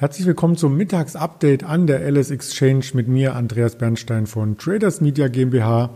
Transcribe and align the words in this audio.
Herzlich 0.00 0.26
willkommen 0.26 0.56
zum 0.56 0.78
Mittagsupdate 0.78 1.62
an 1.62 1.86
der 1.86 2.10
LS 2.10 2.30
Exchange 2.30 2.86
mit 2.94 3.06
mir, 3.06 3.36
Andreas 3.36 3.76
Bernstein 3.76 4.26
von 4.26 4.56
Traders 4.56 5.02
Media 5.02 5.28
GmbH. 5.28 5.90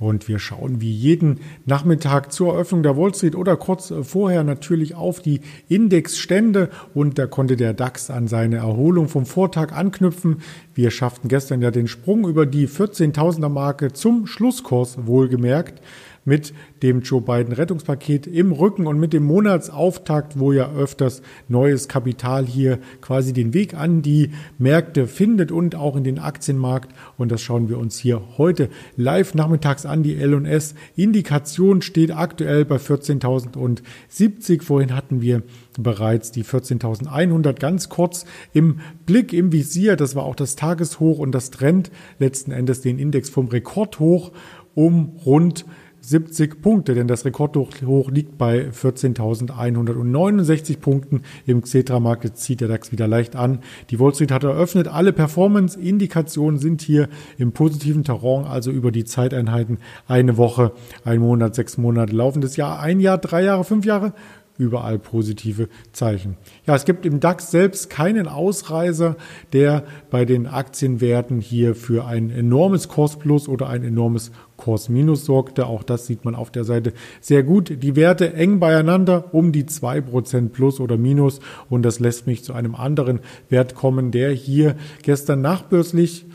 Und 0.00 0.26
wir 0.26 0.40
schauen 0.40 0.80
wie 0.80 0.90
jeden 0.90 1.38
Nachmittag 1.64 2.32
zur 2.32 2.54
Eröffnung 2.54 2.82
der 2.82 2.96
Wall 2.96 3.14
Street 3.14 3.36
oder 3.36 3.56
kurz 3.56 3.94
vorher 4.02 4.42
natürlich 4.42 4.96
auf 4.96 5.20
die 5.20 5.42
Indexstände. 5.68 6.70
Und 6.92 7.20
da 7.20 7.28
konnte 7.28 7.54
der 7.54 7.72
DAX 7.72 8.10
an 8.10 8.26
seine 8.26 8.56
Erholung 8.56 9.06
vom 9.06 9.26
Vortag 9.26 9.70
anknüpfen. 9.72 10.38
Wir 10.74 10.90
schafften 10.90 11.28
gestern 11.28 11.62
ja 11.62 11.70
den 11.70 11.86
Sprung 11.86 12.28
über 12.28 12.46
die 12.46 12.66
14.000er 12.66 13.48
Marke 13.48 13.92
zum 13.92 14.26
Schlusskurs 14.26 15.06
wohlgemerkt 15.06 15.80
mit 16.26 16.52
dem 16.82 17.00
Joe 17.00 17.22
Biden 17.22 17.54
Rettungspaket 17.54 18.26
im 18.26 18.52
Rücken 18.52 18.86
und 18.86 19.00
mit 19.00 19.14
dem 19.14 19.24
Monatsauftakt, 19.24 20.38
wo 20.38 20.52
ja 20.52 20.70
öfters 20.70 21.22
neues 21.48 21.88
Kapital 21.88 22.44
hier 22.44 22.78
quasi 23.00 23.32
den 23.32 23.54
Weg 23.54 23.72
an 23.72 24.02
die 24.02 24.32
Märkte 24.58 25.06
findet 25.06 25.50
und 25.50 25.74
auch 25.74 25.96
in 25.96 26.04
den 26.04 26.18
Aktienmarkt. 26.18 26.92
Und 27.16 27.32
das 27.32 27.40
schauen 27.40 27.70
wir 27.70 27.78
uns 27.78 27.98
hier 27.98 28.20
heute 28.36 28.68
live 28.96 29.34
nachmittags 29.34 29.86
an. 29.86 30.02
Die 30.02 30.16
L&S 30.16 30.74
Indikation 30.96 31.80
steht 31.80 32.14
aktuell 32.14 32.64
bei 32.64 32.76
14.070. 32.76 34.62
Vorhin 34.62 34.94
hatten 34.94 35.22
wir 35.22 35.42
bereits 35.78 36.32
die 36.32 36.44
14.100 36.44 37.54
ganz 37.54 37.88
kurz 37.88 38.26
im 38.52 38.80
Blick, 39.06 39.32
im 39.32 39.52
Visier. 39.52 39.96
Das 39.96 40.16
war 40.16 40.24
auch 40.24 40.34
das 40.36 40.56
Tageshoch 40.56 41.18
und 41.18 41.32
das 41.32 41.50
Trend 41.50 41.92
letzten 42.18 42.50
Endes 42.50 42.80
den 42.80 42.98
Index 42.98 43.30
vom 43.30 43.46
Rekordhoch 43.46 44.32
um 44.74 45.16
rund 45.24 45.64
70 46.00 46.62
Punkte, 46.62 46.94
denn 46.94 47.08
das 47.08 47.24
Rekordhoch 47.24 48.10
liegt 48.10 48.38
bei 48.38 48.68
14.169 48.68 50.78
Punkten. 50.78 51.22
Im 51.46 51.62
Xetra-Markt 51.62 52.36
zieht 52.36 52.60
der 52.60 52.68
DAX 52.68 52.92
wieder 52.92 53.08
leicht 53.08 53.34
an. 53.34 53.60
Die 53.90 53.98
Wall 53.98 54.14
Street 54.14 54.30
hat 54.30 54.44
eröffnet. 54.44 54.88
Alle 54.88 55.12
Performance-Indikationen 55.12 56.60
sind 56.60 56.82
hier 56.82 57.08
im 57.38 57.52
positiven 57.52 58.04
Terrain, 58.04 58.44
also 58.44 58.70
über 58.70 58.92
die 58.92 59.04
Zeiteinheiten 59.04 59.78
eine 60.06 60.36
Woche, 60.36 60.72
ein 61.04 61.20
Monat, 61.20 61.54
sechs 61.54 61.76
Monate, 61.76 62.14
laufendes 62.14 62.56
Jahr, 62.56 62.80
ein 62.80 63.00
Jahr, 63.00 63.18
drei 63.18 63.42
Jahre, 63.42 63.64
fünf 63.64 63.84
Jahre 63.84 64.12
überall 64.58 64.98
positive 64.98 65.68
Zeichen. 65.92 66.36
Ja, 66.66 66.74
es 66.74 66.84
gibt 66.84 67.06
im 67.06 67.20
DAX 67.20 67.50
selbst 67.50 67.90
keinen 67.90 68.28
Ausreißer, 68.28 69.16
der 69.52 69.84
bei 70.10 70.24
den 70.24 70.46
Aktienwerten 70.46 71.40
hier 71.40 71.74
für 71.74 72.06
ein 72.06 72.30
enormes 72.30 72.88
Kursplus 72.88 73.48
oder 73.48 73.68
ein 73.68 73.84
enormes 73.84 74.32
Kursminus 74.56 75.24
sorgte. 75.24 75.66
Auch 75.66 75.82
das 75.82 76.06
sieht 76.06 76.24
man 76.24 76.34
auf 76.34 76.50
der 76.50 76.64
Seite 76.64 76.92
sehr 77.20 77.42
gut. 77.42 77.82
Die 77.82 77.96
Werte 77.96 78.34
eng 78.34 78.60
beieinander 78.60 79.34
um 79.34 79.52
die 79.52 79.66
zwei 79.66 80.00
Prozent 80.00 80.52
plus 80.52 80.80
oder 80.80 80.96
minus. 80.96 81.40
Und 81.68 81.82
das 81.82 82.00
lässt 82.00 82.26
mich 82.26 82.44
zu 82.44 82.52
einem 82.52 82.74
anderen 82.74 83.20
Wert 83.48 83.74
kommen, 83.74 84.10
der 84.10 84.30
hier 84.30 84.76
gestern 85.02 85.40
nachbörslich 85.40 86.26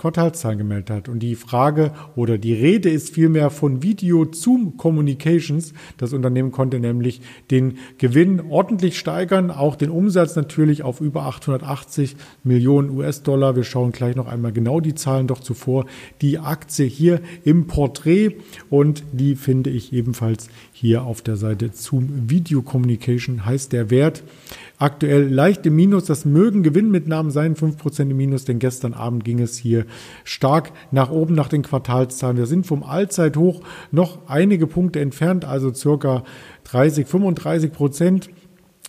Quartalszahlen 0.00 0.56
gemeldet 0.56 0.90
hat. 0.90 1.08
Und 1.10 1.18
die 1.20 1.34
Frage 1.34 1.92
oder 2.16 2.38
die 2.38 2.54
Rede 2.54 2.88
ist 2.88 3.14
vielmehr 3.14 3.50
von 3.50 3.82
Video 3.82 4.26
Zoom 4.32 4.78
Communications. 4.78 5.74
Das 5.98 6.14
Unternehmen 6.14 6.52
konnte 6.52 6.80
nämlich 6.80 7.20
den 7.50 7.76
Gewinn 7.98 8.40
ordentlich 8.40 8.98
steigern, 8.98 9.50
auch 9.50 9.76
den 9.76 9.90
Umsatz 9.90 10.36
natürlich 10.36 10.82
auf 10.82 11.02
über 11.02 11.24
880 11.26 12.16
Millionen 12.44 12.90
US-Dollar. 12.90 13.56
Wir 13.56 13.64
schauen 13.64 13.92
gleich 13.92 14.16
noch 14.16 14.26
einmal 14.26 14.52
genau 14.52 14.80
die 14.80 14.94
Zahlen 14.94 15.26
doch 15.26 15.40
zuvor. 15.40 15.84
Die 16.22 16.38
Aktie 16.38 16.86
hier 16.86 17.20
im 17.44 17.66
Porträt 17.66 18.36
und 18.70 19.04
die 19.12 19.36
finde 19.36 19.68
ich 19.68 19.92
ebenfalls 19.92 20.48
hier 20.72 21.02
auf 21.02 21.20
der 21.20 21.36
Seite 21.36 21.70
Zoom 21.74 22.30
Video 22.30 22.62
Communication 22.62 23.44
heißt 23.44 23.72
der 23.72 23.90
Wert. 23.90 24.22
Aktuell 24.78 25.28
leicht 25.28 25.66
im 25.66 25.76
Minus, 25.76 26.06
das 26.06 26.24
mögen 26.24 26.62
Gewinnmitnahmen 26.62 27.30
sein, 27.30 27.54
5% 27.54 28.00
im 28.00 28.16
Minus, 28.16 28.46
denn 28.46 28.58
gestern 28.58 28.94
Abend 28.94 29.26
ging 29.26 29.38
es 29.40 29.58
hier 29.58 29.84
stark 30.24 30.72
nach 30.90 31.10
oben 31.10 31.34
nach 31.34 31.48
den 31.48 31.62
Quartalszahlen. 31.62 32.36
Wir 32.36 32.46
sind 32.46 32.66
vom 32.66 32.82
Allzeithoch 32.82 33.60
noch 33.90 34.28
einige 34.28 34.66
Punkte 34.66 35.00
entfernt, 35.00 35.44
also 35.44 35.72
circa 35.72 36.24
30, 36.64 37.06
35 37.06 37.72
Prozent. 37.72 38.30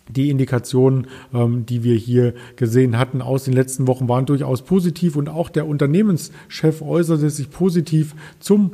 Die 0.09 0.29
Indikationen, 0.29 1.07
ähm, 1.34 1.66
die 1.66 1.84
wir 1.84 1.95
hier 1.95 2.34
gesehen 2.57 2.97
hatten 2.97 3.22
aus 3.22 3.45
den 3.45 3.53
letzten 3.53 3.88
Wochen, 3.88 4.09
waren 4.09 4.25
durchaus 4.25 4.62
positiv 4.63 5.16
und 5.16 5.29
auch 5.29 5.50
der 5.50 5.67
Unternehmenschef 5.67 6.81
äußerte 6.81 7.29
sich 7.29 7.50
positiv 7.50 8.16
zum 8.39 8.73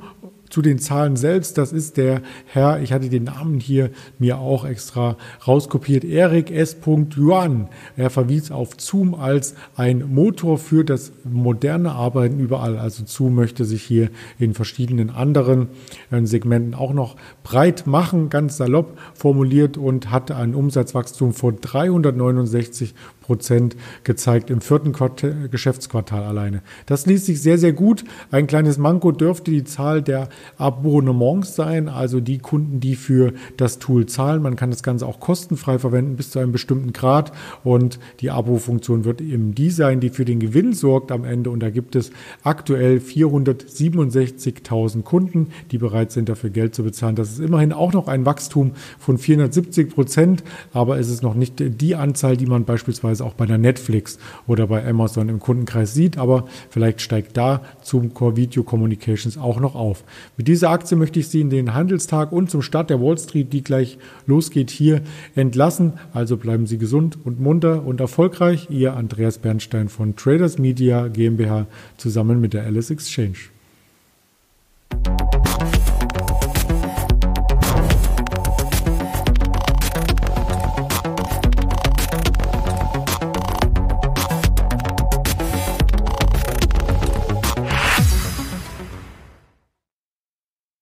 zu 0.50 0.62
den 0.62 0.80
Zahlen 0.80 1.16
selbst, 1.16 1.58
das 1.58 1.74
ist 1.74 1.98
der 1.98 2.22
Herr, 2.46 2.82
ich 2.82 2.94
hatte 2.94 3.10
den 3.10 3.26
Namen 3.26 3.60
hier 3.60 3.92
mir 4.20 4.40
auch 4.40 4.66
extra 4.66 5.18
rauskopiert, 5.48 6.04
Erik 6.04 6.52
S. 6.52 6.78
Yuan. 6.86 7.68
Er 7.96 8.10
verwies 8.10 8.52
auf 8.52 8.72
Zoom 8.78 9.16
als 9.16 9.56
ein 9.76 10.14
Motor 10.14 10.58
für 10.58 10.84
das 10.84 11.12
moderne 11.24 11.92
Arbeiten 11.92 12.40
überall. 12.40 12.78
Also 12.78 13.04
Zoom 13.06 13.36
möchte 13.36 13.66
sich 13.66 13.84
hier 13.84 14.10
in 14.40 14.54
verschiedenen 14.54 15.10
anderen 15.10 15.68
äh, 16.12 16.24
Segmenten 16.26 16.74
auch 16.74 16.94
noch 16.94 17.16
breit 17.44 17.88
machen, 17.88 18.30
ganz 18.30 18.58
salopp 18.58 18.98
formuliert 19.14 19.78
und 19.78 20.12
hatte 20.12 20.36
ein 20.36 20.56
Umsatzwachstum 20.56 21.34
von 21.34 21.60
369 21.60 22.94
Prozent 23.28 23.76
gezeigt 24.04 24.50
im 24.50 24.62
vierten 24.62 24.94
Quartal, 24.94 25.50
Geschäftsquartal 25.50 26.24
alleine. 26.24 26.62
Das 26.86 27.06
liest 27.06 27.26
sich 27.26 27.42
sehr, 27.42 27.58
sehr 27.58 27.74
gut. 27.74 28.06
Ein 28.32 28.48
kleines 28.48 28.78
Manko 28.78 29.12
dürfte 29.12 29.52
die 29.52 29.66
Zahl 29.66 30.02
der 30.02 30.30
Abonnements 30.58 31.56
sein, 31.56 31.90
also 31.90 32.22
die 32.22 32.40
Kunden, 32.40 32.80
die 32.80 32.96
für 32.96 33.34
das 33.58 33.80
Tool 33.80 34.06
zahlen. 34.06 34.42
Man 34.42 34.56
kann 34.56 34.72
das 34.72 34.82
Ganze 34.82 35.06
auch 35.06 35.20
kostenfrei 35.20 35.78
verwenden 35.78 36.16
bis 36.16 36.32
zu 36.32 36.40
einem 36.40 36.54
bestimmten 36.54 36.94
Grad 36.94 37.34
und 37.66 38.00
die 38.22 38.32
Abo-Funktion 38.32 39.04
wird 39.04 39.20
eben 39.20 39.54
die 39.54 39.72
sein, 39.72 40.00
die 40.00 40.10
für 40.10 40.24
den 40.24 40.40
Gewinn 40.40 40.72
sorgt 40.72 41.12
am 41.12 41.26
Ende 41.26 41.50
und 41.50 41.60
da 41.60 41.70
gibt 41.70 41.98
es 41.98 42.12
aktuell 42.44 43.00
467.000 43.00 45.04
Kunden, 45.04 45.50
die 45.72 45.78
bereit 45.78 46.14
sind, 46.14 46.30
dafür 46.30 46.50
Geld 46.50 46.76
zu 46.76 46.84
bezahlen. 46.84 47.16
Das 47.16 47.32
ist 47.32 47.40
immerhin 47.40 47.74
auch 47.74 47.92
noch 47.92 48.08
ein 48.08 48.26
Wachstum 48.26 48.72
von 48.98 49.18
470 49.18 49.94
Prozent, 49.94 50.44
aber 50.72 50.98
es 50.98 51.10
ist 51.10 51.24
noch 51.24 51.36
nicht 51.36 51.56
die 51.58 51.96
Anzahl, 51.96 52.38
die 52.38 52.46
man 52.46 52.64
beispielsweise 52.64 53.17
beispielsweise 53.18 53.26
auch 53.26 53.34
bei 53.34 53.46
der 53.46 53.58
Netflix 53.58 54.18
oder 54.48 54.68
bei 54.68 54.86
Amazon 54.86 55.30
im 55.30 55.40
Kundenkreis 55.40 55.94
sieht, 55.94 56.18
aber 56.18 56.46
vielleicht 56.70 57.02
steigt 57.02 57.38
da 57.38 57.62
zum 57.82 58.14
Core 58.14 58.36
Video 58.36 58.64
Communications 58.64 59.38
auch 59.38 59.60
noch 59.60 59.76
auf. 59.76 60.04
Mit 60.38 60.48
dieser 60.48 60.70
Aktie 60.70 60.98
möchte 60.98 61.20
ich 61.20 61.28
Sie 61.28 61.42
in 61.42 61.50
den 61.50 61.74
Handelstag 61.74 62.32
und 62.32 62.50
zum 62.50 62.62
Start 62.62 62.90
der 62.90 63.02
Wall 63.02 63.18
Street, 63.18 63.52
die 63.54 63.64
gleich 63.64 63.98
losgeht, 64.26 64.70
hier 64.70 65.02
entlassen. 65.36 65.94
Also 66.14 66.38
bleiben 66.38 66.68
Sie 66.68 66.78
gesund 66.78 67.18
und 67.24 67.40
munter 67.40 67.86
und 67.86 68.00
erfolgreich. 68.00 68.68
Ihr 68.70 68.96
Andreas 68.96 69.38
Bernstein 69.40 69.90
von 69.90 70.16
Traders 70.16 70.58
Media 70.58 71.08
GmbH 71.08 71.68
zusammen 71.98 72.40
mit 72.40 72.54
der 72.54 72.64
Alice 72.64 72.92
Exchange. 72.92 73.57